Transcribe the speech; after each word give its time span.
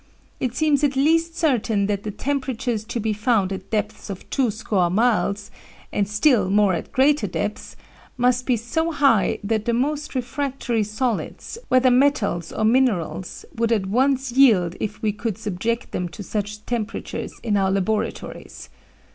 It 0.39 0.55
seems 0.55 0.83
at 0.83 0.95
least 0.95 1.37
certain 1.37 1.85
that 1.85 2.01
the 2.01 2.09
temperatures 2.09 2.83
to 2.85 2.99
be 2.99 3.13
found 3.13 3.53
at 3.53 3.69
depths 3.69 4.09
of 4.09 4.27
two 4.31 4.49
score 4.49 4.89
miles, 4.89 5.51
and 5.93 6.07
still 6.07 6.49
more 6.49 6.73
at 6.73 6.91
greater 6.91 7.27
depths, 7.27 7.75
must 8.17 8.47
be 8.47 8.57
so 8.57 8.91
high 8.91 9.37
that 9.43 9.65
the 9.65 9.73
most 9.75 10.15
refractory 10.15 10.81
solids, 10.81 11.59
whether 11.69 11.91
metals 11.91 12.51
or 12.51 12.65
minerals, 12.65 13.45
would 13.53 13.71
at 13.71 13.85
once 13.85 14.31
yield 14.31 14.75
if 14.79 14.99
we 15.03 15.11
could 15.11 15.37
subject 15.37 15.91
them 15.91 16.09
to 16.09 16.23
such 16.23 16.65
temperatures 16.65 17.39
in 17.43 17.55
our 17.55 17.69
laboratories. 17.69 18.69